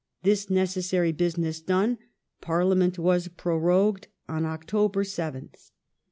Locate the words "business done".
1.11-1.99